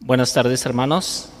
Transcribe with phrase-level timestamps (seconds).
[0.00, 1.32] Buenas tardes, hermanos.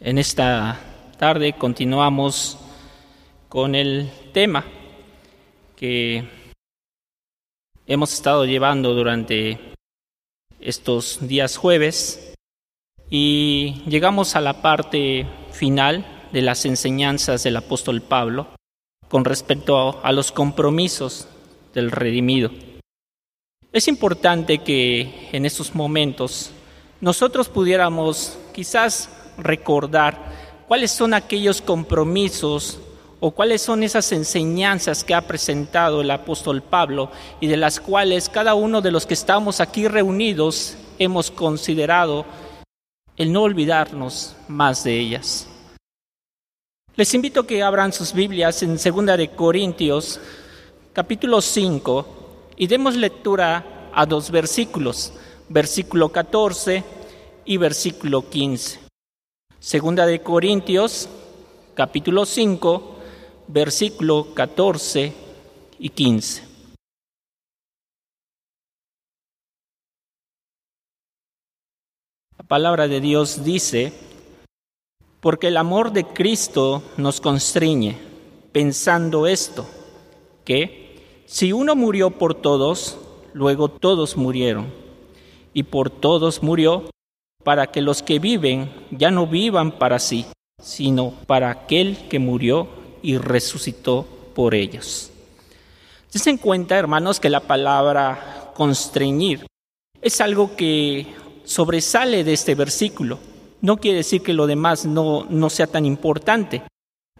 [0.00, 0.80] En esta
[1.18, 2.58] tarde continuamos
[3.50, 4.64] con el tema
[5.76, 6.26] que
[7.86, 9.74] hemos estado llevando durante
[10.60, 12.34] estos días jueves
[13.10, 18.48] y llegamos a la parte final de las enseñanzas del apóstol Pablo
[19.08, 21.28] con respecto a, los compromisos
[21.74, 22.50] del redimido.
[23.72, 26.50] Es importante que en estos momentos
[27.00, 32.80] nosotros pudiéramos quizás recordar cuáles son aquellos compromisos
[33.20, 38.28] o cuáles son esas enseñanzas que ha presentado el apóstol Pablo y de las cuales
[38.28, 42.26] cada uno de los que estamos aquí reunidos hemos considerado
[43.16, 45.46] el no olvidarnos más de ellas.
[46.96, 50.18] Les invito a que abran sus Biblias en 2 de Corintios
[50.92, 52.19] capítulo 5
[52.60, 55.14] y demos lectura a dos versículos,
[55.48, 56.84] versículo 14
[57.46, 58.80] y versículo 15.
[59.58, 61.08] Segunda de Corintios,
[61.74, 62.96] capítulo 5,
[63.48, 65.14] versículo 14
[65.78, 66.46] y 15.
[72.36, 73.94] La palabra de Dios dice,
[75.20, 77.96] porque el amor de Cristo nos constriñe,
[78.52, 79.66] pensando esto,
[80.44, 80.89] que
[81.30, 82.98] si uno murió por todos,
[83.34, 84.66] luego todos murieron.
[85.54, 86.90] Y por todos murió
[87.44, 90.26] para que los que viven ya no vivan para sí,
[90.60, 92.66] sino para aquel que murió
[93.00, 95.12] y resucitó por ellos.
[96.26, 99.46] en cuenta, hermanos, que la palabra constreñir
[100.02, 101.06] es algo que
[101.44, 103.20] sobresale de este versículo.
[103.60, 106.64] No quiere decir que lo demás no, no sea tan importante,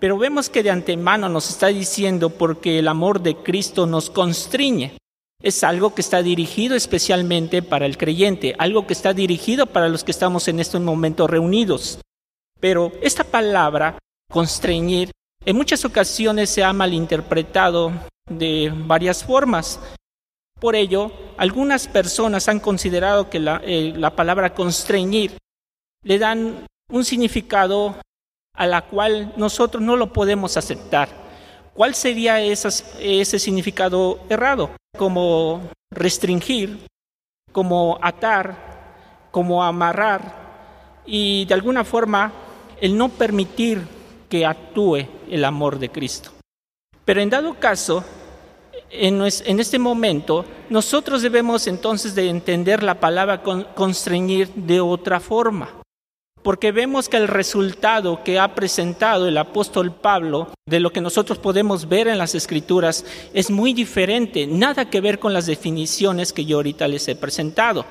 [0.01, 4.97] pero vemos que de antemano nos está diciendo porque el amor de Cristo nos constriñe.
[5.43, 10.03] Es algo que está dirigido especialmente para el creyente, algo que está dirigido para los
[10.03, 12.01] que estamos en estos momentos reunidos.
[12.61, 13.98] Pero esta palabra,
[14.31, 15.10] constreñir,
[15.44, 17.93] en muchas ocasiones se ha malinterpretado
[18.28, 19.81] de varias formas.
[20.59, 25.37] Por ello, algunas personas han considerado que la, eh, la palabra constreñir
[26.03, 27.97] le dan un significado
[28.55, 31.09] a la cual nosotros no lo podemos aceptar.
[31.75, 34.71] ¿Cuál sería ese significado errado?
[34.99, 36.87] Como restringir,
[37.53, 42.33] como atar, como amarrar y de alguna forma
[42.81, 43.83] el no permitir
[44.28, 46.31] que actúe el amor de Cristo.
[47.05, 48.05] Pero en dado caso,
[48.91, 55.79] en, este momento, nosotros debemos entonces de entender la palabra constreñir de otra forma
[56.43, 61.39] porque vemos que el resultado que ha presentado el apóstol Pablo de lo que nosotros
[61.39, 66.45] podemos ver en las escrituras es muy diferente, nada que ver con las definiciones que
[66.45, 67.84] yo ahorita les he presentado.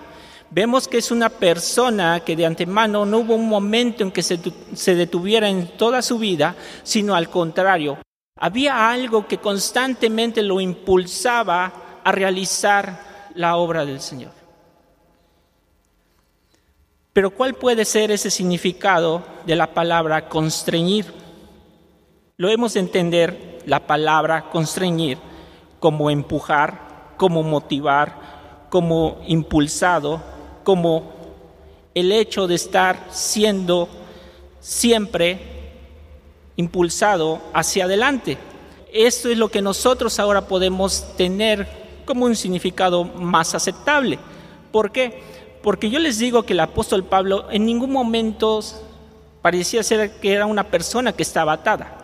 [0.52, 4.96] Vemos que es una persona que de antemano no hubo un momento en que se,
[4.96, 8.00] detuviera en toda su vida, sino al contrario,
[8.36, 14.39] había algo que constantemente lo impulsaba a realizar la obra del Señor.
[17.14, 21.06] Pero ¿cuál puede ser ese significado de la palabra constreñir?
[22.38, 25.18] Lo hemos de entender la palabra constreñir
[25.80, 30.22] como empujar, como motivar, como impulsado,
[30.64, 31.12] como
[31.96, 33.90] el hecho de estar siendo
[34.60, 35.40] siempre
[36.56, 38.38] impulsado hacia adelante.
[38.94, 41.68] Esto es lo que nosotros ahora podemos tener
[42.06, 44.20] como un significado más aceptable.
[44.72, 45.22] ¿Por qué?
[45.62, 48.62] Porque yo les digo que el apóstol Pablo en ningún momento
[49.42, 51.96] parecía ser que era una persona que estaba atada.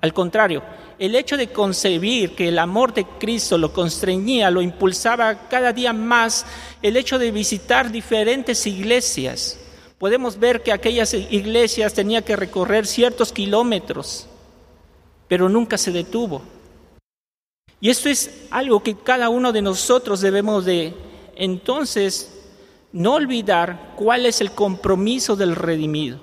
[0.00, 0.62] Al contrario,
[0.98, 5.92] el hecho de concebir que el amor de Cristo lo constreñía, lo impulsaba cada día
[5.92, 6.46] más,
[6.82, 9.58] el hecho de visitar diferentes iglesias.
[9.98, 14.26] Podemos ver que aquellas iglesias tenía que recorrer ciertos kilómetros,
[15.28, 16.42] pero nunca se detuvo.
[17.80, 20.94] Y esto es algo que cada uno de nosotros debemos de
[21.36, 22.35] entonces
[22.96, 26.18] no olvidar cuál es el compromiso del redimido.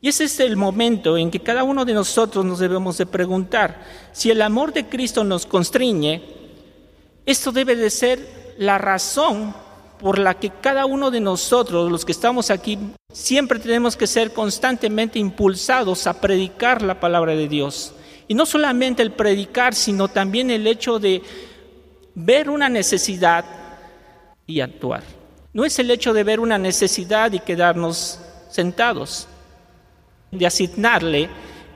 [0.00, 3.84] Y ese es el momento en que cada uno de nosotros nos debemos de preguntar,
[4.12, 6.22] si el amor de Cristo nos constriñe,
[7.26, 9.56] esto debe de ser la razón
[9.98, 12.78] por la que cada uno de nosotros, los que estamos aquí,
[13.12, 17.92] siempre tenemos que ser constantemente impulsados a predicar la palabra de Dios.
[18.28, 21.22] Y no solamente el predicar, sino también el hecho de
[22.14, 23.44] ver una necesidad
[24.46, 25.21] y actuar.
[25.52, 28.18] No es el hecho de ver una necesidad y quedarnos
[28.50, 29.28] sentados,
[30.30, 31.28] de asignarle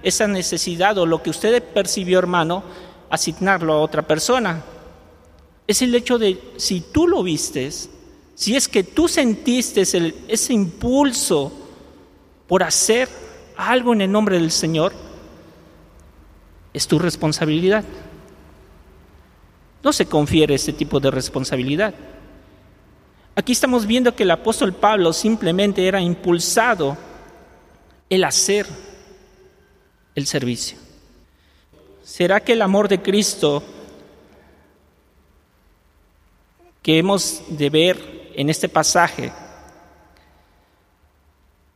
[0.03, 2.63] esa necesidad o lo que usted percibió, hermano,
[3.11, 4.63] asignarlo a otra persona.
[5.67, 7.91] es el hecho de si tú lo vistes,
[8.37, 11.53] si es que tú sentiste ese impulso
[12.47, 13.09] por hacer
[13.57, 14.93] algo en el nombre del Señor,
[16.73, 17.85] es tu responsabilidad.
[19.83, 21.95] No se confiere ese tipo de responsabilidad.
[23.39, 26.97] Aquí estamos viendo que el apóstol Pablo simplemente era impulsado
[28.09, 28.67] el hacer
[30.15, 30.79] el servicio.
[32.03, 33.63] ¿Será que el amor de Cristo
[36.81, 39.31] que hemos de ver en este pasaje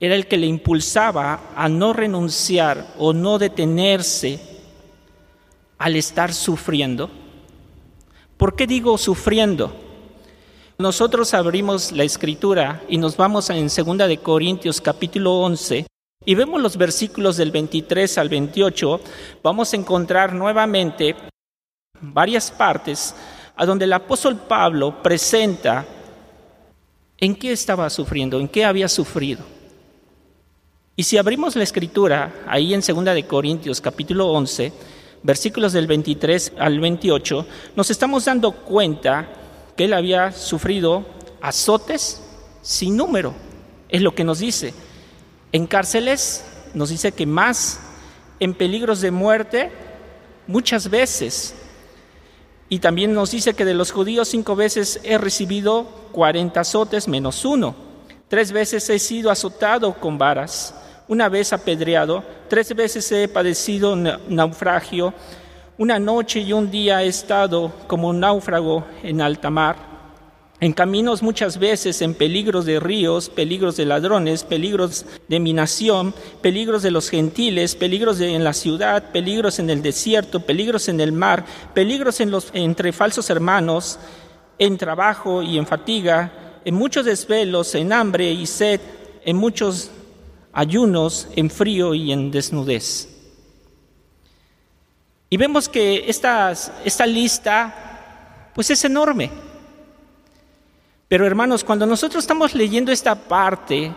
[0.00, 4.40] era el que le impulsaba a no renunciar o no detenerse
[5.76, 7.10] al estar sufriendo?
[8.38, 9.79] ¿Por qué digo sufriendo?
[10.80, 15.86] Nosotros abrimos la escritura y nos vamos en 2 de Corintios capítulo 11
[16.24, 18.98] y vemos los versículos del 23 al 28,
[19.42, 21.16] vamos a encontrar nuevamente
[22.00, 23.14] varias partes
[23.56, 25.84] a donde el apóstol Pablo presenta
[27.18, 29.44] en qué estaba sufriendo, en qué había sufrido.
[30.96, 34.72] Y si abrimos la escritura ahí en 2 de Corintios capítulo 11,
[35.24, 39.39] versículos del 23 al 28, nos estamos dando cuenta
[39.80, 41.06] que él había sufrido
[41.40, 42.20] azotes
[42.60, 43.32] sin número,
[43.88, 44.74] es lo que nos dice.
[45.52, 46.44] En cárceles
[46.74, 47.80] nos dice que más
[48.40, 49.72] en peligros de muerte
[50.46, 51.54] muchas veces.
[52.68, 57.46] Y también nos dice que de los judíos cinco veces he recibido cuarenta azotes menos
[57.46, 57.74] uno.
[58.28, 60.74] Tres veces he sido azotado con varas,
[61.08, 65.14] una vez apedreado, tres veces he padecido naufragio,
[65.80, 69.76] una noche y un día he estado como náufrago en alta mar
[70.60, 76.12] en caminos muchas veces en peligros de ríos, peligros de ladrones, peligros de minación,
[76.42, 81.12] peligros de los gentiles, peligros en la ciudad, peligros en el desierto, peligros en el
[81.12, 83.98] mar, peligros en los, entre falsos hermanos,
[84.58, 88.82] en trabajo y en fatiga, en muchos desvelos, en hambre y sed,
[89.24, 89.90] en muchos
[90.52, 93.09] ayunos, en frío y en desnudez.
[95.32, 96.52] Y vemos que esta,
[97.06, 99.30] lista pues es enorme.
[101.06, 103.92] Pero hermanos, cuando nosotros estamos leyendo esta parte,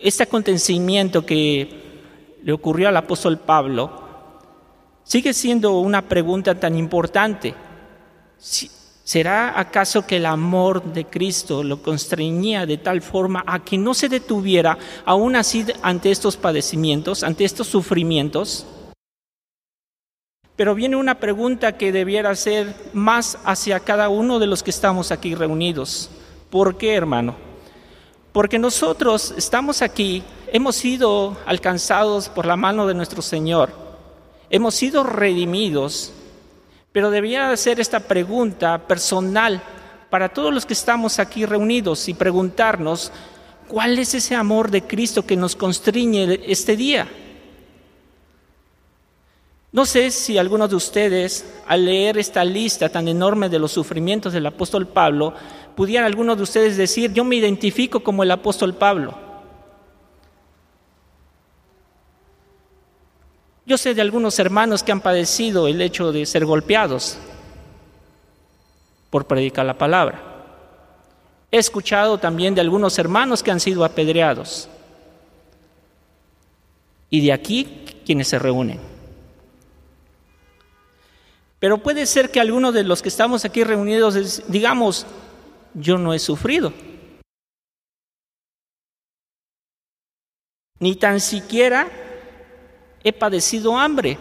[0.00, 3.90] este acontecimiento que le ocurrió al apóstol Pablo,
[5.04, 7.54] sigue siendo una pregunta tan importante.
[8.38, 13.92] ¿Será acaso que el amor de Cristo lo constreñía de tal forma a que no
[13.92, 18.66] se detuviera aún así ante estos padecimientos, ante estos sufrimientos?
[20.56, 25.10] Pero viene una pregunta que debiera ser más hacia cada uno de los que estamos
[25.10, 26.10] aquí reunidos.
[26.50, 27.36] ¿Por qué, hermano?
[28.32, 33.70] Porque nosotros estamos aquí, hemos sido alcanzados por la mano de nuestro Señor,
[34.50, 36.12] hemos sido redimidos,
[36.92, 39.60] pero debía ser esta pregunta personal
[40.10, 43.12] para todos los que estamos aquí reunidos y preguntarnos,
[43.68, 47.08] ¿cuál es ese amor de Cristo que nos constriñe este día?
[49.72, 54.32] No sé si algunos de ustedes, al leer esta lista tan enorme de los sufrimientos
[54.32, 55.32] del apóstol Pablo,
[55.76, 59.14] pudieran algunos de ustedes decir, yo me identifico como el apóstol Pablo.
[63.64, 67.18] Yo sé de algunos hermanos que han padecido el hecho de ser golpeados
[69.10, 70.20] por predicar la palabra.
[71.52, 74.68] He escuchado también de algunos hermanos que han sido apedreados.
[77.10, 78.89] Y de aquí quienes se reúnen.
[81.60, 85.06] Pero puede ser que algunos de los que estamos aquí reunidos digamos,
[85.74, 86.72] yo no he sufrido.
[90.78, 91.86] Ni tan siquiera
[93.04, 94.18] he padecido hambre.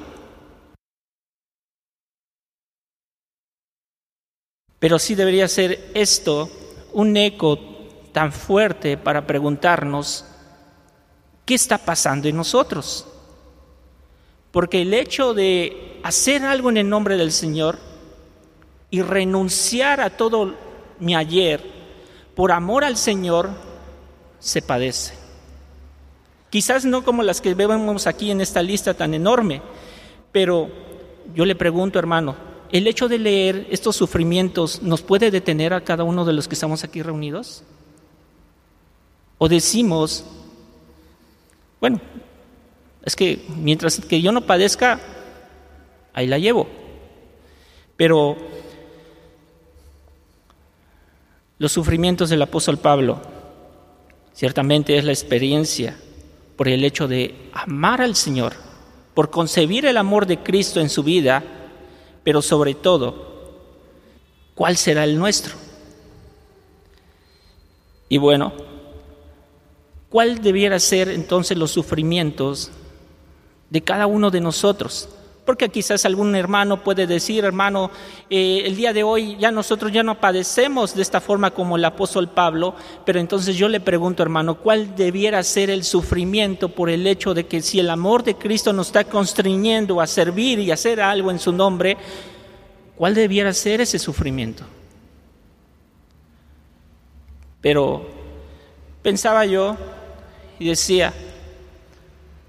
[4.77, 6.49] Pero sí debería ser esto
[6.91, 7.57] un eco
[8.11, 10.25] tan fuerte para preguntarnos,
[11.45, 13.05] ¿qué está pasando en nosotros?
[14.51, 17.77] Porque el hecho de hacer algo en el nombre del Señor
[18.89, 20.55] y renunciar a todo
[20.99, 21.61] mi ayer
[22.35, 23.49] por amor al Señor,
[24.39, 25.13] se padece.
[26.49, 29.61] Quizás no como las que vemos aquí en esta lista tan enorme,
[30.31, 30.69] pero
[31.35, 32.35] yo le pregunto, hermano,
[32.71, 36.55] ¿el hecho de leer estos sufrimientos nos puede detener a cada uno de los que
[36.55, 37.63] estamos aquí reunidos?
[39.37, 40.25] ¿O decimos,
[41.79, 41.99] bueno,
[43.09, 44.99] es que mientras que yo no padezca,
[46.13, 46.67] ahí la llevo.
[47.97, 48.37] Pero
[51.57, 53.19] los sufrimientos del apóstol Pablo
[54.31, 55.97] ciertamente es la experiencia
[56.55, 58.53] por el hecho de amar al Señor,
[59.15, 61.43] por concebir el amor de Cristo en su vida,
[62.23, 63.55] pero sobre todo
[64.53, 65.55] ¿cuál será el nuestro?
[68.07, 68.53] Y bueno,
[70.09, 72.71] ¿cuál debiera ser entonces los sufrimientos
[73.69, 75.09] de cada uno de nosotros?
[75.49, 77.89] Porque quizás algún hermano puede decir, hermano,
[78.29, 81.85] eh, el día de hoy ya nosotros ya no padecemos de esta forma como el
[81.85, 87.07] apóstol Pablo, pero entonces yo le pregunto, hermano, ¿cuál debiera ser el sufrimiento por el
[87.07, 91.01] hecho de que si el amor de Cristo nos está constriñendo a servir y hacer
[91.01, 91.97] algo en su nombre,
[92.95, 94.65] ¿cuál debiera ser ese sufrimiento?
[97.59, 98.07] Pero
[99.01, 99.75] pensaba yo
[100.59, 101.11] y decía,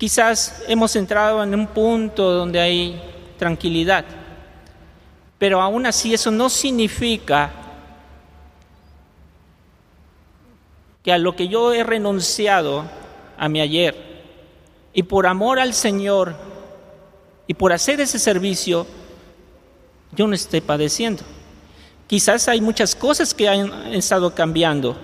[0.00, 2.98] Quizás hemos entrado en un punto donde hay
[3.38, 4.02] tranquilidad,
[5.38, 7.50] pero aún así eso no significa
[11.02, 12.86] que a lo que yo he renunciado
[13.36, 13.94] a mi ayer
[14.94, 16.34] y por amor al Señor
[17.46, 18.86] y por hacer ese servicio,
[20.12, 21.24] yo no esté padeciendo.
[22.06, 24.96] Quizás hay muchas cosas que han estado cambiando.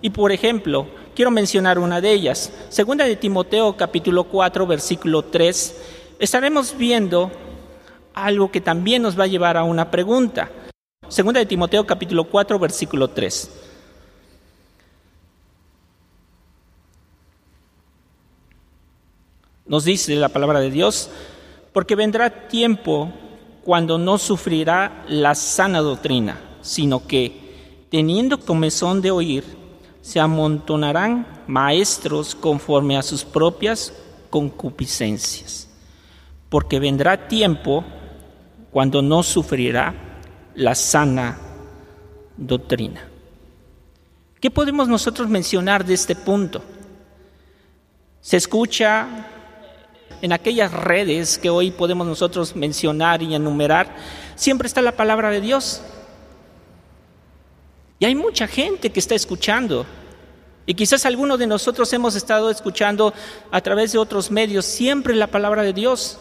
[0.00, 0.88] Y por ejemplo,
[1.18, 2.52] Quiero mencionar una de ellas.
[2.68, 5.76] Segunda de Timoteo capítulo 4 versículo 3.
[6.20, 7.32] Estaremos viendo
[8.14, 10.48] algo que también nos va a llevar a una pregunta.
[11.08, 13.50] Segunda de Timoteo capítulo 4 versículo 3.
[19.66, 21.10] Nos dice la palabra de Dios,
[21.72, 23.12] porque vendrá tiempo
[23.64, 29.57] cuando no sufrirá la sana doctrina, sino que, teniendo comezón de oír,
[30.08, 33.92] se amontonarán maestros conforme a sus propias
[34.30, 35.68] concupiscencias,
[36.48, 37.84] porque vendrá tiempo
[38.70, 39.94] cuando no sufrirá
[40.54, 41.38] la sana
[42.38, 43.06] doctrina.
[44.40, 46.62] ¿Qué podemos nosotros mencionar de este punto?
[48.22, 49.26] Se escucha
[50.22, 53.94] en aquellas redes que hoy podemos nosotros mencionar y enumerar,
[54.36, 55.82] siempre está la palabra de Dios.
[57.98, 59.84] Y hay mucha gente que está escuchando.
[60.68, 63.14] Y quizás algunos de nosotros hemos estado escuchando
[63.50, 66.18] a través de otros medios siempre la palabra de Dios.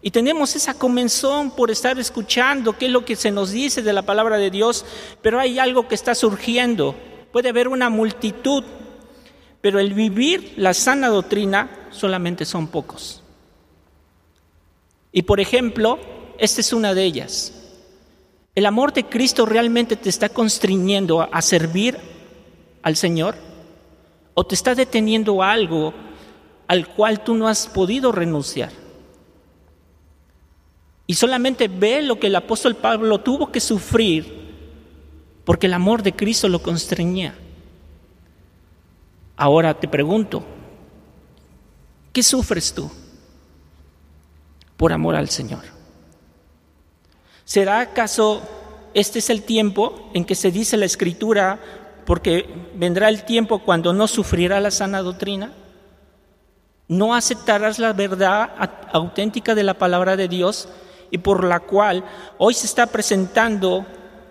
[0.00, 3.92] Y tenemos esa comenzón por estar escuchando qué es lo que se nos dice de
[3.92, 4.86] la palabra de Dios,
[5.20, 6.94] pero hay algo que está surgiendo.
[7.30, 8.64] Puede haber una multitud,
[9.60, 13.22] pero el vivir la sana doctrina solamente son pocos.
[15.12, 15.98] Y por ejemplo,
[16.38, 17.52] esta es una de ellas.
[18.54, 22.15] ¿El amor de Cristo realmente te está constriñendo a, servir
[22.86, 23.34] al Señor?
[24.34, 25.92] ¿O te está deteniendo algo
[26.68, 28.70] al cual tú no has podido renunciar?
[31.08, 34.46] Y solamente ve lo que el apóstol Pablo tuvo que sufrir
[35.44, 37.34] porque el amor de Cristo lo constreñía.
[39.36, 40.44] Ahora te pregunto,
[42.12, 42.88] ¿qué sufres tú
[44.76, 45.64] por amor al Señor?
[47.44, 48.42] ¿Será acaso
[48.94, 53.92] este es el tiempo en que se dice la escritura porque vendrá el tiempo cuando
[53.92, 55.52] no sufrirá la sana doctrina?
[56.88, 58.50] ¿No aceptarás la verdad
[58.92, 60.68] auténtica de la palabra de Dios
[61.10, 62.04] y por la cual
[62.38, 63.84] hoy se está presentando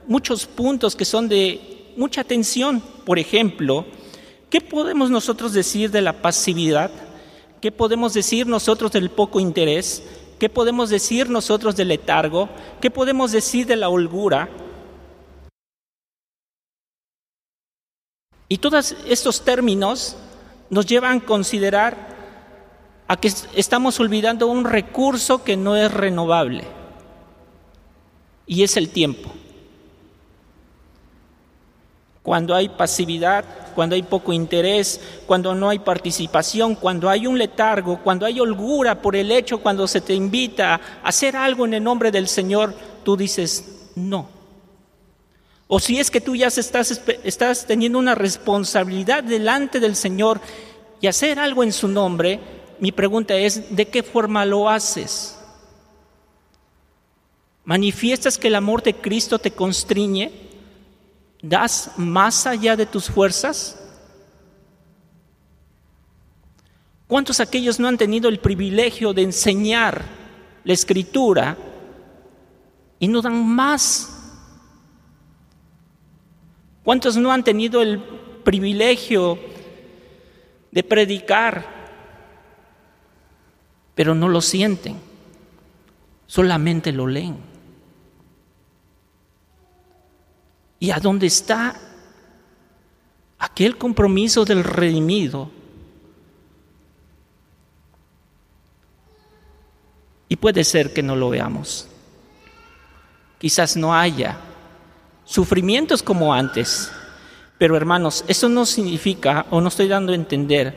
[0.07, 2.81] muchos puntos que son de mucha atención?
[3.05, 3.85] Por ejemplo,
[4.49, 6.91] ¿qué podemos nosotros decir de la pasividad?
[7.59, 10.01] ¿Qué podemos decir nosotros del poco interés?
[10.39, 12.47] ¿Qué podemos decir nosotros del letargo?
[12.79, 14.47] ¿Qué podemos decir de la holgura?
[18.47, 20.15] Y todos estos términos
[20.69, 22.15] nos llevan a considerar
[23.07, 26.63] a que estamos olvidando un recurso que no es renovable,
[28.47, 29.31] y es el tiempo.
[32.23, 37.99] Cuando hay pasividad, cuando hay poco interés, cuando no hay participación, cuando hay un letargo,
[38.01, 41.83] cuando hay holgura por el hecho, cuando se te invita a hacer algo en el
[41.83, 42.73] nombre del Señor,
[43.03, 44.34] tú dices no.
[45.67, 50.39] O si es que tú ya estás, teniendo una responsabilidad delante del Señor
[51.01, 52.39] y hacer algo en su nombre,
[52.79, 55.39] mi pregunta es, ¿de qué forma lo haces?
[57.63, 60.31] ¿Manifiestas que el amor de Cristo te constriñe?
[61.41, 63.81] ¿Das más allá de tus fuerzas?
[67.07, 70.05] ¿Cuántos aquellos no han tenido el privilegio de enseñar
[70.63, 71.57] la escritura
[72.99, 74.14] y no dan más?
[76.85, 77.99] ¿Cuántos no han tenido el
[78.43, 79.39] privilegio
[80.69, 81.65] de predicar,
[83.95, 84.99] pero no lo sienten,
[86.27, 87.37] solamente lo leen?
[90.79, 91.75] ¿Y a dónde está
[93.39, 95.49] aquel compromiso del redimido?
[100.29, 101.87] Y puede ser que no lo veamos.
[103.39, 104.37] Quizás no haya
[105.25, 106.91] sufrimientos como antes.
[107.57, 110.75] Pero hermanos, eso no significa, o no estoy dando a entender,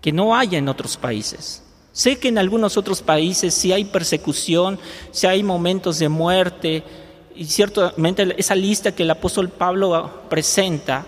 [0.00, 1.62] que no haya en otros países.
[1.92, 4.78] Sé que en algunos otros países sí hay persecución,
[5.10, 6.82] sí hay momentos de muerte,
[7.34, 11.06] y ciertamente esa lista que el apóstol Pablo presenta,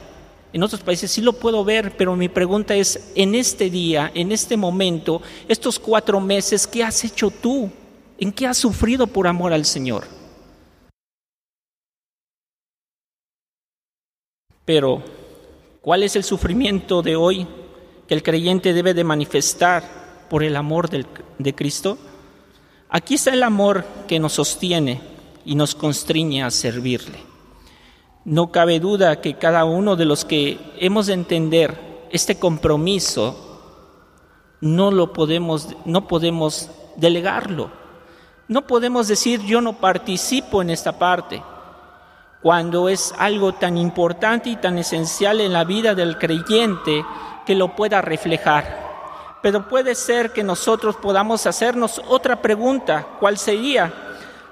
[0.52, 4.30] en otros países sí lo puedo ver, pero mi pregunta es, en este día, en
[4.30, 7.70] este momento, estos cuatro meses, ¿qué has hecho tú?
[8.18, 10.04] ¿En qué has sufrido por amor al Señor?
[14.64, 15.02] Pero,
[15.80, 17.46] ¿cuál es el sufrimiento de hoy
[18.08, 21.98] que el creyente debe de manifestar por el amor de Cristo?
[22.88, 25.00] Aquí está el amor que nos sostiene
[25.44, 27.18] y nos constriñe a servirle.
[28.24, 33.50] No cabe duda que cada uno de los que hemos de entender este compromiso
[34.60, 37.70] no lo podemos no podemos delegarlo.
[38.48, 41.42] No podemos decir yo no participo en esta parte
[42.44, 47.02] cuando es algo tan importante y tan esencial en la vida del creyente
[47.46, 49.38] que lo pueda reflejar.
[49.40, 53.90] Pero puede ser que nosotros podamos hacernos otra pregunta, ¿cuál sería?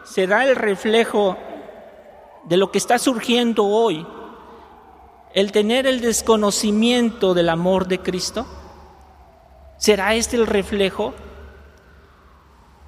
[0.05, 1.37] ¿Será el reflejo
[2.45, 4.07] de lo que está surgiendo hoy
[5.35, 8.47] el tener el desconocimiento del amor de Cristo?
[9.77, 11.13] ¿Será este el reflejo?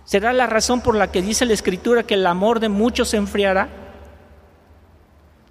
[0.04, 3.18] ¿Será la razón por la que dice la Escritura que el amor de muchos se
[3.18, 3.83] enfriará?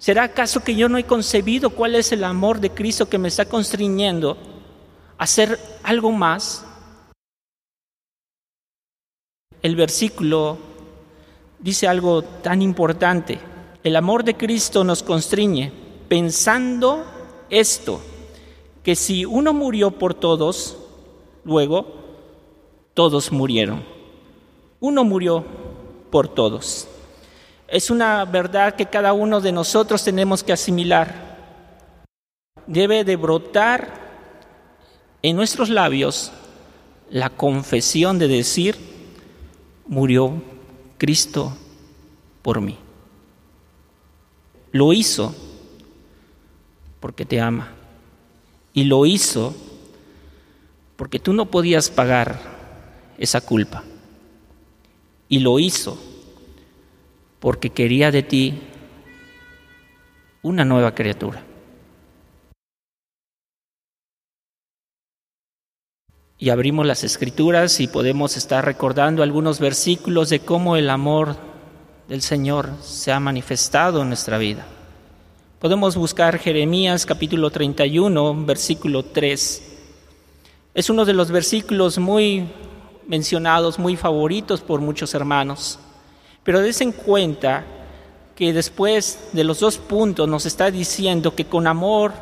[0.04, 3.28] ¿Será acaso que yo no he concebido cuál es el amor de Cristo que me
[3.28, 4.36] está constriñendo
[5.16, 6.62] a hacer algo más?
[9.62, 10.58] El versículo
[11.58, 13.40] dice algo tan importante.
[13.82, 15.72] El amor de Cristo nos constriñe
[16.06, 17.06] pensando
[17.48, 18.02] esto,
[18.82, 20.76] que si uno murió por todos,
[21.44, 21.86] luego
[22.92, 23.82] todos murieron.
[24.80, 25.46] Uno murió
[26.10, 26.88] por todos.
[27.68, 31.34] Es una verdad que cada uno de nosotros tenemos que asimilar.
[32.66, 34.04] Debe de brotar
[35.22, 36.32] en nuestros labios
[37.10, 38.76] la confesión de decir,
[39.86, 40.42] murió
[40.98, 41.56] Cristo
[42.42, 42.78] por mí.
[44.72, 45.34] Lo hizo
[47.00, 47.72] porque te ama.
[48.72, 49.54] Y lo hizo
[50.96, 52.40] porque tú no podías pagar
[53.18, 53.84] esa culpa.
[55.28, 55.98] Y lo hizo
[57.44, 58.54] porque quería de ti
[60.40, 61.44] una nueva criatura.
[66.38, 71.36] Y abrimos las escrituras y podemos estar recordando algunos versículos de cómo el amor
[72.08, 74.64] del Señor se ha manifestado en nuestra vida.
[75.60, 79.76] Podemos buscar Jeremías capítulo 31, versículo 3.
[80.72, 82.46] Es uno de los versículos muy
[83.06, 85.78] mencionados, muy favoritos por muchos hermanos.
[86.44, 87.64] Pero des en cuenta
[88.36, 92.12] que después de los dos puntos nos está diciendo que con amor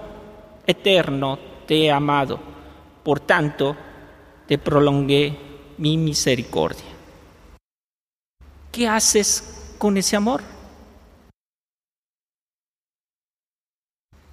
[0.66, 2.38] eterno te he amado,
[3.02, 3.76] por tanto
[4.46, 5.36] te prolongué
[5.78, 6.84] mi misericordia.
[8.70, 10.42] ¿Qué haces con ese amor?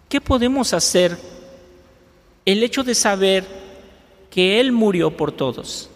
[0.07, 1.17] ¿Qué podemos hacer?
[2.45, 3.45] El hecho de saber
[4.29, 5.89] que Él murió por todos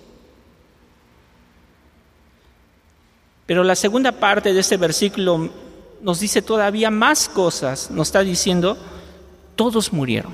[3.45, 5.49] Pero la segunda parte de este versículo
[6.01, 7.91] nos dice todavía más cosas.
[7.91, 8.77] Nos está diciendo,
[9.55, 10.33] todos murieron.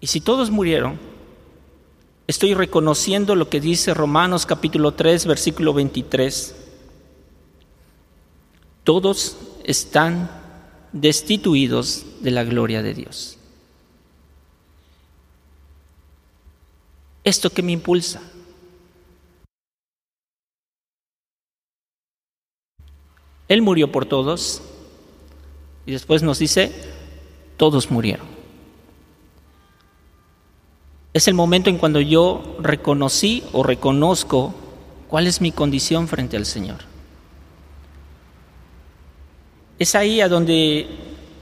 [0.00, 0.98] Y si todos murieron,
[2.26, 6.56] estoy reconociendo lo que dice Romanos capítulo 3, versículo 23.
[8.82, 10.28] Todos están
[10.92, 13.38] destituidos de la gloria de Dios.
[17.24, 18.20] ¿Esto que me impulsa?
[23.48, 24.62] Él murió por todos
[25.86, 26.72] y después nos dice,
[27.56, 28.26] todos murieron.
[31.12, 34.54] Es el momento en cuando yo reconocí o reconozco
[35.08, 36.78] cuál es mi condición frente al Señor.
[39.78, 40.86] Es ahí a donde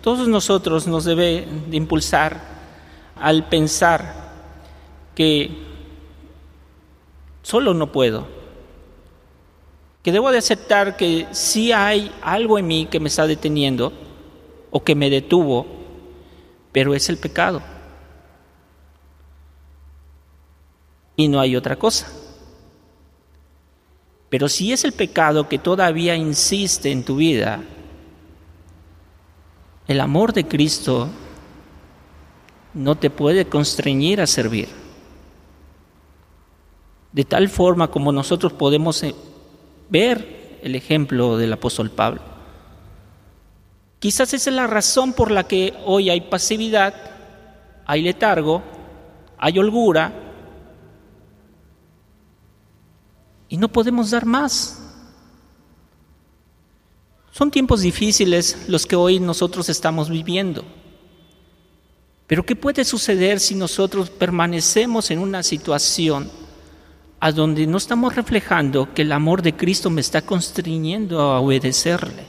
[0.02, 2.40] todos nosotros nos debe de impulsar
[3.14, 4.32] al pensar
[5.14, 5.69] que
[7.42, 8.26] solo no puedo.
[10.02, 13.92] Que debo de aceptar que sí hay algo en mí que me está deteniendo
[14.70, 15.66] o que me detuvo,
[16.72, 17.62] pero es el pecado.
[21.16, 22.10] Y no hay otra cosa.
[24.30, 27.62] Pero si es el pecado que todavía insiste en tu vida,
[29.86, 31.08] el amor de Cristo
[32.72, 34.79] no te puede constreñir a servir.
[37.12, 39.14] De tal forma como nosotros podemos eh,
[39.88, 42.22] ver el ejemplo del apóstol Pablo.
[43.98, 46.94] Quizás esa es la razón por la que hoy hay pasividad,
[47.84, 48.62] hay letargo,
[49.36, 50.12] hay holgura,
[53.50, 54.78] y no podemos dar más.
[57.32, 60.64] Son tiempos difíciles los que hoy nosotros estamos viviendo.
[62.26, 66.30] Pero ¿qué puede suceder si nosotros permanecemos en una situación
[67.20, 72.26] a donde no estamos reflejando que el amor de Cristo me está constriñendo a obedecerle?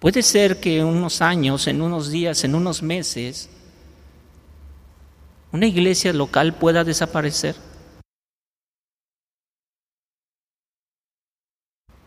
[0.00, 3.48] Puede ser que en unos años, en unos días, en unos meses,
[5.52, 7.54] una iglesia local pueda desaparecer.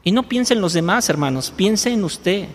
[0.04, 2.48] Y no piense en los demás, hermanos, piense en usted.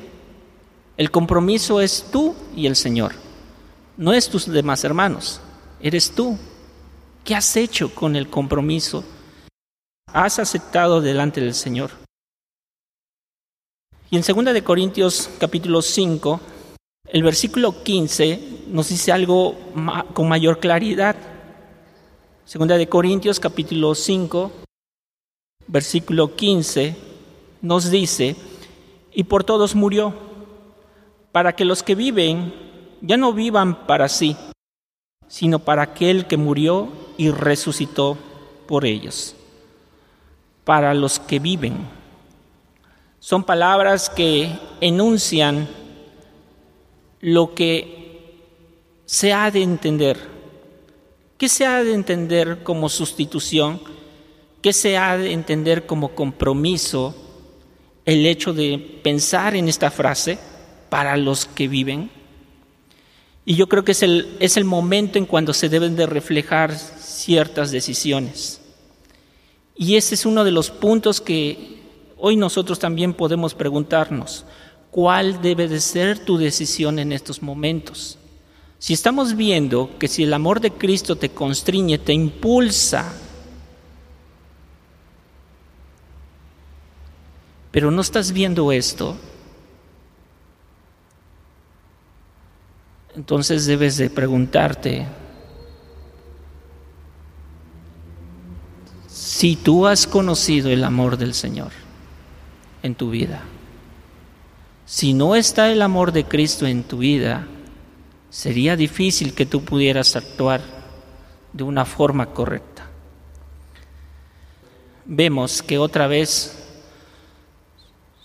[0.96, 3.12] El compromiso es tú y el Señor.
[3.96, 5.40] No es tus demás hermanos,
[5.80, 6.36] eres tú.
[7.28, 9.04] ¿Qué has hecho con el compromiso?
[10.14, 11.90] ¿Has aceptado delante del Señor?
[14.10, 16.40] Y en 2 de Corintios capítulo 5,
[17.04, 19.54] el versículo 15 nos dice algo
[20.14, 21.16] con mayor claridad.
[22.50, 24.50] 2 de Corintios capítulo 5,
[25.66, 26.96] versículo 15
[27.60, 28.36] nos dice,
[29.12, 30.14] y por todos murió
[31.30, 32.54] para que los que viven
[33.02, 34.34] ya no vivan para sí,
[35.26, 38.16] sino para aquel que murió y resucitó
[38.66, 39.34] por ellos.
[40.64, 41.76] Para los que viven.
[43.18, 44.50] Son palabras que
[44.80, 45.68] enuncian
[47.20, 47.98] lo que
[49.04, 50.18] se ha de entender.
[51.36, 53.80] ¿Qué se ha de entender como sustitución?
[54.62, 57.14] ¿Qué se ha de entender como compromiso?
[58.04, 60.38] El hecho de pensar en esta frase
[60.88, 62.17] para los que viven.
[63.48, 66.76] Y yo creo que es el, es el momento en cuando se deben de reflejar
[66.76, 68.60] ciertas decisiones.
[69.74, 71.80] Y ese es uno de los puntos que
[72.18, 74.44] hoy nosotros también podemos preguntarnos.
[74.90, 78.18] ¿Cuál debe de ser tu decisión en estos momentos?
[78.78, 83.14] Si estamos viendo que si el amor de Cristo te constriñe, te impulsa,
[87.70, 89.16] pero no estás viendo esto,
[93.18, 95.04] entonces debes de preguntarte
[99.08, 101.72] si tú has conocido el amor del Señor
[102.84, 103.42] en tu vida.
[104.86, 107.48] Si no está el amor de Cristo en tu vida,
[108.30, 110.60] sería difícil que tú pudieras actuar
[111.52, 112.86] de una forma correcta.
[115.06, 116.56] Vemos que otra vez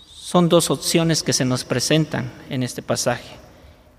[0.06, 3.43] son dos opciones que se nos presentan en este pasaje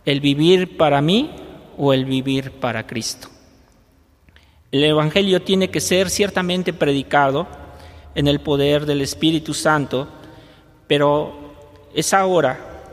[0.05, 1.31] el vivir para mí
[1.77, 3.27] o el vivir para Cristo.
[4.71, 7.47] El Evangelio tiene que ser ciertamente predicado
[8.13, 10.07] en el poder del Espíritu Santo,
[10.87, 11.33] pero
[11.93, 12.83] es ahora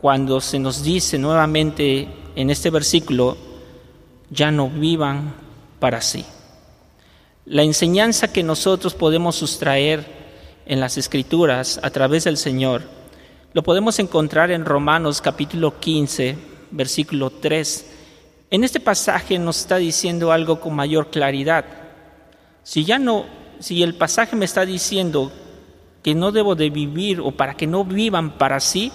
[0.00, 3.36] cuando se nos dice nuevamente en este versículo,
[4.30, 5.34] ya no vivan
[5.78, 6.24] para sí.
[7.46, 10.04] La enseñanza que nosotros podemos sustraer
[10.66, 12.82] en las Escrituras a través del Señor,
[13.52, 17.86] lo podemos encontrar en Romanos capítulo 15, versículo 3.
[18.50, 21.64] En este pasaje nos está diciendo algo con mayor claridad.
[22.62, 23.26] Si ya no,
[23.60, 25.30] si el pasaje me está diciendo
[26.02, 28.90] que no debo de vivir o para que no vivan para sí,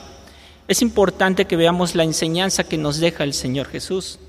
[0.67, 4.19] es importante que veamos la enseñanza que nos deja el Señor Jesús.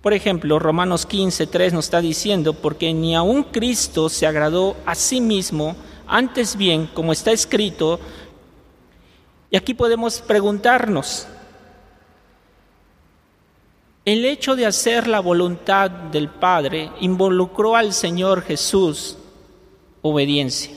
[0.00, 4.94] Por ejemplo, Romanos 15, 3 nos está diciendo, porque ni aun Cristo se agradó a
[4.94, 5.76] sí mismo,
[6.06, 8.00] antes bien, como está escrito,
[9.50, 11.26] y aquí podemos preguntarnos,
[14.04, 19.16] el hecho de hacer la voluntad del Padre involucró al Señor Jesús
[20.02, 20.72] obediencia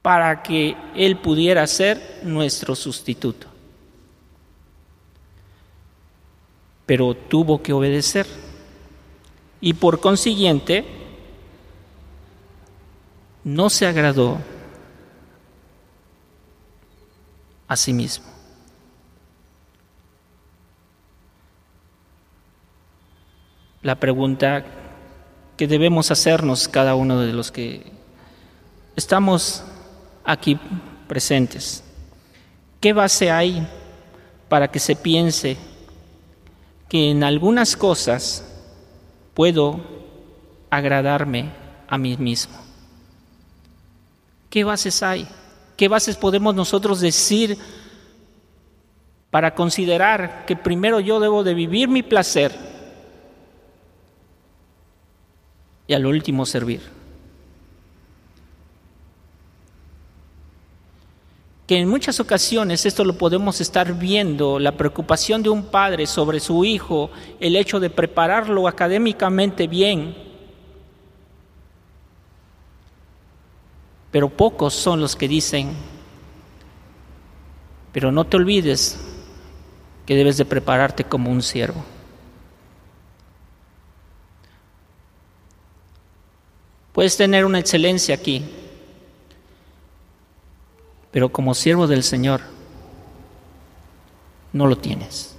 [0.00, 3.46] para que Él pudiera ser nuestro sustituto.
[6.86, 8.26] Pero tuvo que obedecer
[9.60, 10.84] y por consiguiente
[13.44, 14.38] no se agradó
[17.66, 18.33] a sí mismo.
[23.84, 24.64] La pregunta
[25.58, 27.92] que debemos hacernos cada uno de los que
[28.96, 29.62] estamos
[30.24, 30.58] aquí
[31.06, 31.84] presentes.
[32.80, 33.68] ¿Qué base hay
[34.48, 35.58] para que se piense
[36.88, 38.42] que en algunas cosas
[39.34, 39.80] puedo
[40.70, 41.50] agradarme
[41.86, 42.56] a mí mismo?
[44.48, 45.28] ¿Qué bases hay?
[45.76, 47.58] ¿Qué bases podemos nosotros decir
[49.30, 52.73] para considerar que primero yo debo de vivir mi placer
[55.86, 56.80] y al último servir.
[61.66, 66.38] Que en muchas ocasiones esto lo podemos estar viendo, la preocupación de un padre sobre
[66.38, 70.14] su hijo, el hecho de prepararlo académicamente bien,
[74.10, 75.72] pero pocos son los que dicen,
[77.92, 79.00] pero no te olvides
[80.04, 81.82] que debes de prepararte como un siervo.
[86.94, 88.44] Puedes tener una excelencia aquí,
[91.10, 92.40] pero como siervo del Señor
[94.52, 95.34] no lo tienes.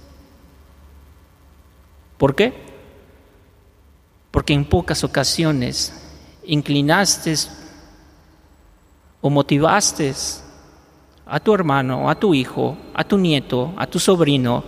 [2.18, 2.52] ¿Por qué?
[4.30, 5.94] Porque en pocas ocasiones
[6.44, 7.34] inclinaste
[9.22, 10.14] o motivaste
[11.24, 14.62] a tu hermano, a tu hijo, a tu nieto, a tu sobrino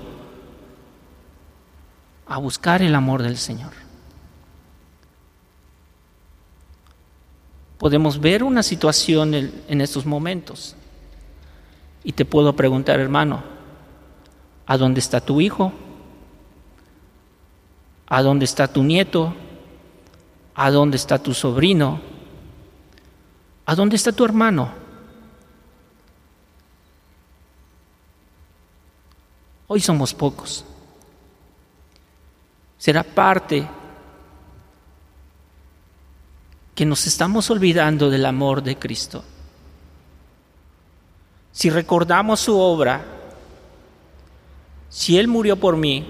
[2.26, 3.87] a buscar el amor del Señor.
[7.78, 10.74] Podemos ver una situación en estos momentos.
[12.04, 13.42] Y te puedo preguntar, hermano,
[14.66, 15.72] ¿a dónde está tu hijo?
[18.08, 19.34] ¿A dónde está tu nieto?
[20.54, 22.00] ¿A dónde está tu sobrino?
[23.64, 24.70] ¿A dónde está tu hermano?
[29.68, 30.64] Hoy somos pocos.
[32.78, 33.68] Será parte
[36.78, 39.24] que nos estamos olvidando del amor de Cristo.
[41.50, 43.04] Si recordamos su obra,
[44.88, 46.06] si Él murió por mí,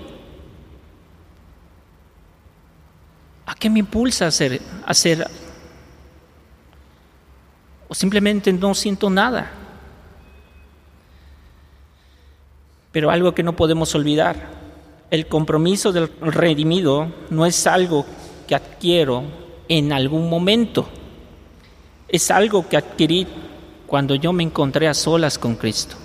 [3.47, 5.27] ¿a qué me impulsa a hacer, hacer?
[7.89, 9.51] O simplemente no siento nada.
[12.93, 14.51] Pero algo que no podemos olvidar,
[15.11, 18.05] el compromiso del redimido no es algo
[18.47, 20.89] que adquiero en algún momento.
[22.09, 23.27] Es algo que adquirí
[23.87, 25.97] cuando yo me encontré a solas con Cristo.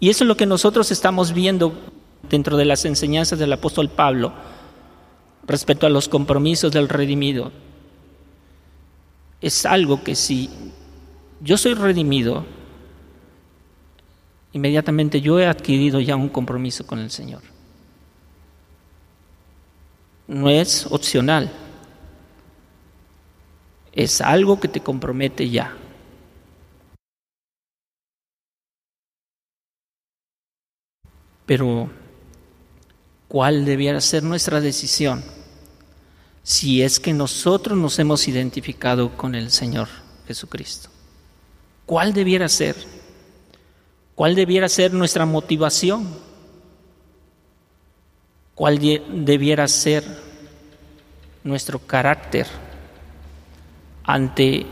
[0.00, 1.72] Y eso es lo que nosotros estamos viendo
[2.28, 4.32] dentro de las enseñanzas del apóstol Pablo
[5.46, 7.52] respecto a los compromisos del redimido.
[9.40, 10.50] Es algo que si
[11.40, 12.44] yo soy redimido,
[14.52, 17.42] inmediatamente yo he adquirido ya un compromiso con el Señor.
[20.26, 21.50] No es opcional
[23.98, 25.76] es algo que te compromete ya.
[31.44, 31.90] Pero,
[33.26, 35.24] ¿cuál debiera ser nuestra decisión
[36.44, 39.88] si es que nosotros nos hemos identificado con el Señor
[40.28, 40.90] Jesucristo?
[41.84, 42.76] ¿Cuál debiera ser?
[44.14, 46.06] ¿Cuál debiera ser nuestra motivación?
[48.54, 50.04] ¿Cuál debiera ser
[51.42, 52.46] nuestro carácter?
[54.08, 54.64] Ante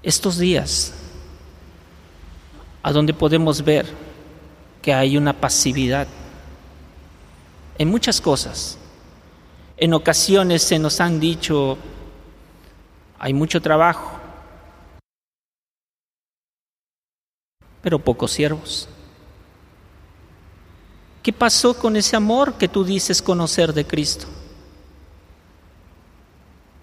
[0.00, 0.94] estos días,
[2.80, 3.84] a donde podemos ver
[4.80, 6.06] que hay una pasividad
[7.76, 8.78] en muchas cosas.
[9.76, 11.76] En ocasiones se nos han dicho,
[13.18, 14.20] hay mucho trabajo,
[17.82, 18.88] pero pocos siervos.
[21.24, 24.28] ¿Qué pasó con ese amor que tú dices conocer de Cristo?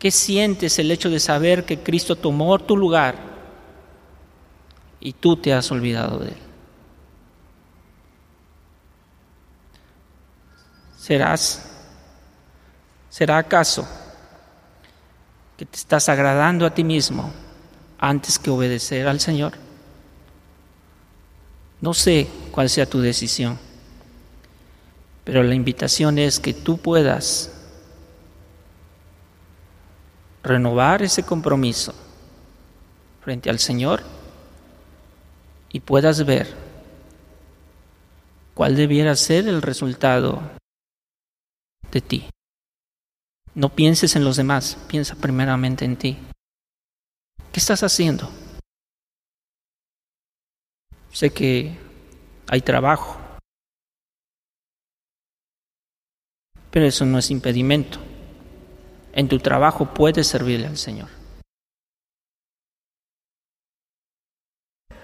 [0.03, 3.15] ¿Qué sientes el hecho de saber que Cristo tomó tu lugar
[4.99, 6.37] y tú te has olvidado de Él?
[10.97, 11.69] ¿Serás,
[13.09, 13.87] será acaso
[15.55, 17.31] que te estás agradando a ti mismo
[17.97, 19.53] antes que obedecer al Señor?
[21.79, 23.57] No sé cuál sea tu decisión,
[25.23, 27.53] pero la invitación es que tú puedas
[30.43, 31.93] renovar ese compromiso
[33.21, 34.03] frente al Señor
[35.69, 36.53] y puedas ver
[38.53, 40.41] cuál debiera ser el resultado
[41.91, 42.29] de ti.
[43.55, 46.17] No pienses en los demás, piensa primeramente en ti.
[47.51, 48.29] ¿Qué estás haciendo?
[51.11, 51.77] Sé que
[52.47, 53.19] hay trabajo,
[56.71, 58.12] pero eso no es impedimento
[59.13, 61.09] en tu trabajo puedes servirle al Señor.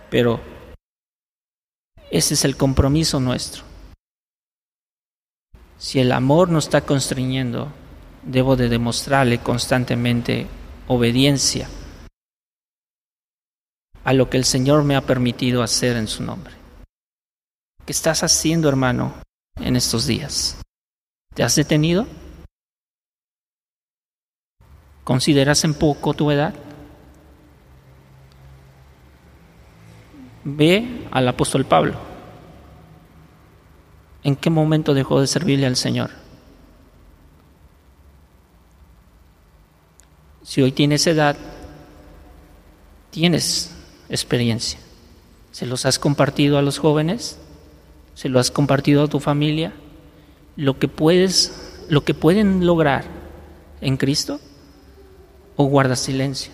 [0.10, 0.42] Pero
[2.10, 3.64] ese es el compromiso nuestro.
[5.78, 7.72] Si el amor nos está constriñendo,
[8.24, 10.48] debo de demostrarle constantemente
[10.88, 11.70] obediencia
[14.04, 16.54] a lo que el Señor me ha permitido hacer en su nombre.
[17.86, 19.14] ¿Qué estás haciendo, hermano,
[19.56, 20.60] en estos días?
[21.36, 22.08] ¿Te has detenido?
[25.10, 26.54] ¿Consideras en poco tu edad?
[30.44, 31.96] Ve al apóstol Pablo.
[34.22, 36.12] ¿En qué momento dejó de servirle al Señor?
[40.44, 41.36] Si hoy tienes edad,
[43.10, 43.76] tienes
[44.10, 44.80] experiencia.
[45.52, 47.40] ¿Se los has compartido a los jóvenes?
[48.14, 49.74] ¿Se lo has compartido a tu familia?
[50.56, 53.06] ¿Lo que puedes, lo que pueden lograr
[53.82, 54.40] en Cristo?
[55.62, 56.54] ¿O guardas silencio?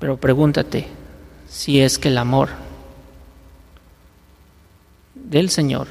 [0.00, 0.88] Pero pregúntate
[1.48, 2.48] si es que el amor
[5.14, 5.86] del Señor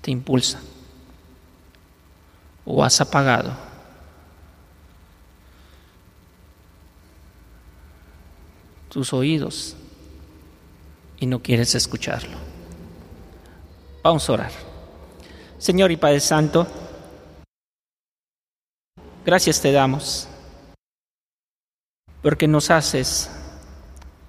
[0.00, 0.60] te impulsa
[2.64, 3.50] o has apagado
[8.90, 9.74] tus oídos
[11.18, 12.38] y no quieres escucharlo.
[14.04, 14.52] Vamos a orar.
[15.58, 16.87] Señor y Padre Santo,
[19.28, 20.26] gracias te damos
[22.22, 23.30] porque nos haces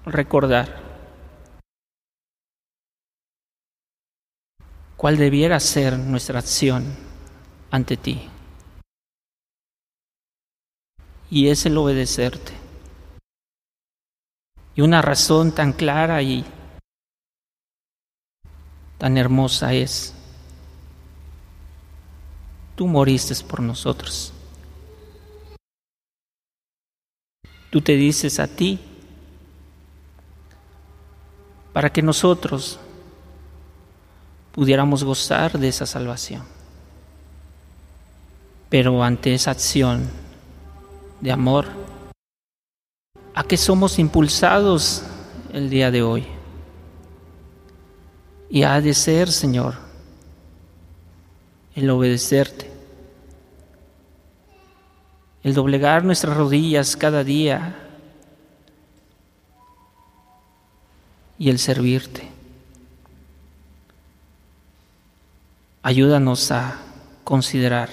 [0.04, 0.78] recordar
[4.98, 6.84] cuál debiera ser nuestra acción
[7.70, 8.28] ante ti.
[11.30, 12.52] Y es el obedecerte.
[14.74, 16.44] Y una razón tan clara y
[18.98, 20.12] tan hermosa es,
[22.76, 24.34] tú moriste por nosotros.
[27.70, 28.78] Tú te dices a ti
[31.72, 32.80] para que nosotros
[34.52, 36.42] pudiéramos gozar de esa salvación.
[38.68, 40.08] Pero ante esa acción
[41.20, 41.66] de amor,
[43.34, 45.02] ¿a qué somos impulsados
[45.52, 46.26] el día de hoy?
[48.48, 49.74] Y ha de ser, Señor,
[51.74, 52.69] el obedecerte,
[55.42, 57.76] el doblegar nuestras rodillas cada día
[61.38, 62.28] y el servirte.
[65.82, 66.76] Ayúdanos a
[67.24, 67.88] considerar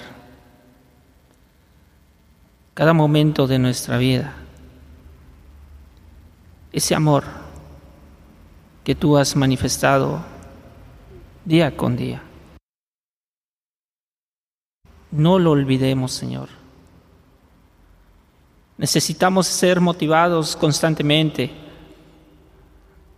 [2.74, 4.34] cada momento de nuestra vida.
[6.70, 7.24] Ese amor
[8.84, 10.22] que tú has manifestado
[11.46, 12.22] día con día.
[15.10, 16.50] No lo olvidemos, Señor.
[18.78, 21.50] Necesitamos ser motivados constantemente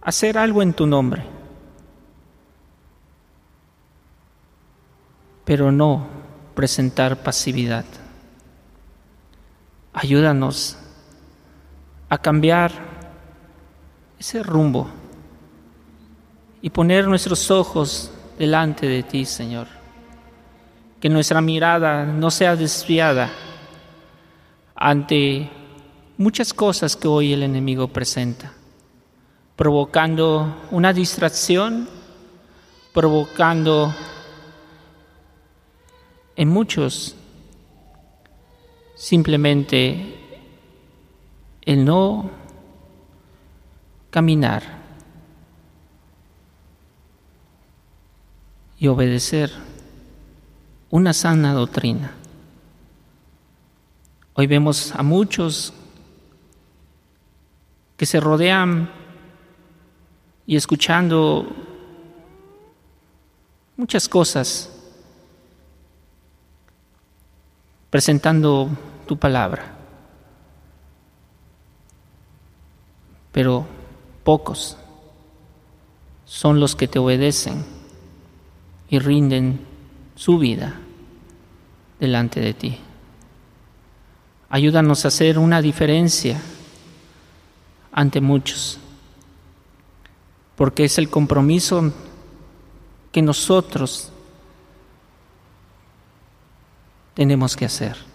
[0.00, 1.22] a hacer algo en tu nombre,
[5.44, 6.06] pero no
[6.54, 7.84] presentar pasividad.
[9.92, 10.78] Ayúdanos
[12.08, 12.72] a cambiar
[14.18, 14.88] ese rumbo
[16.62, 19.66] y poner nuestros ojos delante de ti, Señor.
[21.00, 23.30] Que nuestra mirada no sea desviada
[24.80, 25.50] ante
[26.16, 28.54] muchas cosas que hoy el enemigo presenta,
[29.54, 31.86] provocando una distracción,
[32.94, 33.94] provocando
[36.34, 37.14] en muchos
[38.96, 40.18] simplemente
[41.60, 42.30] el no
[44.08, 44.62] caminar
[48.78, 49.52] y obedecer
[50.88, 52.19] una sana doctrina.
[54.40, 55.70] Hoy vemos a muchos
[57.98, 58.90] que se rodean
[60.46, 61.46] y escuchando
[63.76, 64.70] muchas cosas,
[67.90, 68.70] presentando
[69.06, 69.76] tu palabra.
[73.32, 73.66] Pero
[74.24, 74.78] pocos
[76.24, 77.62] son los que te obedecen
[78.88, 79.60] y rinden
[80.14, 80.80] su vida
[81.98, 82.78] delante de ti.
[84.50, 86.40] Ayúdanos a hacer una diferencia
[87.92, 88.78] ante muchos,
[90.56, 91.92] porque es el compromiso
[93.12, 94.12] que nosotros
[97.14, 98.10] tenemos que hacer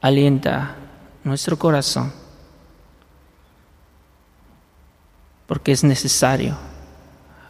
[0.00, 0.76] alienta
[1.24, 2.12] nuestro corazón,
[5.46, 6.56] porque es necesario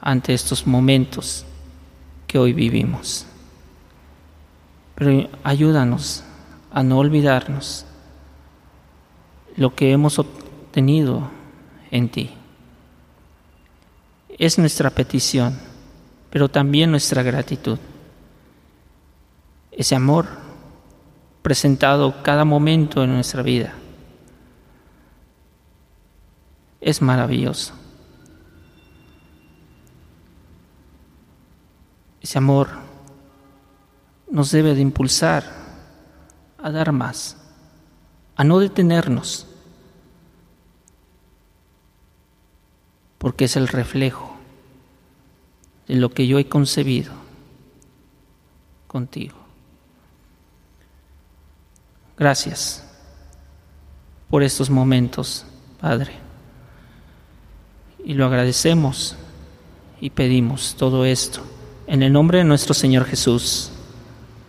[0.01, 1.45] ante estos momentos
[2.27, 3.27] que hoy vivimos.
[4.95, 6.25] Pero ayúdanos
[6.71, 7.87] a no olvidarnos
[9.57, 11.31] lo que hemos obtenido
[11.91, 12.31] en ti.
[14.39, 15.59] Es nuestra petición,
[16.31, 17.79] pero también nuestra gratitud.
[19.73, 20.27] Ese amor
[21.43, 23.73] presentado cada momento en nuestra vida.
[26.81, 27.75] Es maravilloso.
[32.21, 32.69] Ese amor
[34.31, 35.58] nos debe de impulsar
[36.59, 37.37] a dar más,
[38.37, 39.47] a no detenernos,
[43.19, 44.37] porque es el reflejo
[45.87, 47.13] de lo que yo he concebido
[48.87, 49.37] contigo.
[52.17, 52.85] Gracias
[54.29, 55.45] por estos momentos,
[55.81, 56.13] Padre.
[58.05, 59.17] Y lo agradecemos
[60.01, 61.43] y pedimos todo esto
[61.87, 63.71] en el nombre de nuestro Señor Jesús.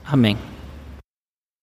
[0.05, 0.48] Amén.